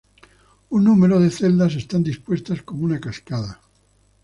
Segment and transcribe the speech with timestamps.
[0.75, 3.61] Un número de celdas están dispuestas como una cascada.